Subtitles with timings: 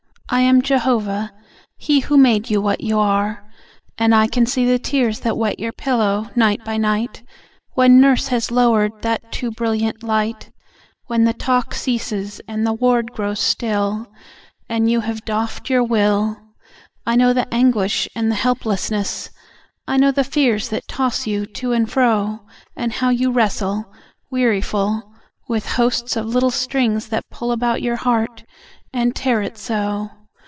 [0.33, 1.33] I am Jehovah,
[1.77, 3.43] He Who made you what you are;
[3.97, 7.21] and I can see The tears that wet your pillow night by night,
[7.73, 10.49] When nurse has lowered that too brilliant light;
[11.07, 14.07] When the talk ceases, and the ward grows still,
[14.69, 16.37] And you have doffed your will:
[17.05, 19.31] I know the anguish and the helplessness.
[19.85, 22.45] I know the fears that toss you to and fro.
[22.73, 23.91] And how you wrestle,
[24.31, 25.11] weariful,
[25.49, 28.45] With hosts of little strings that pull About your heart,
[28.93, 30.11] and tear it so.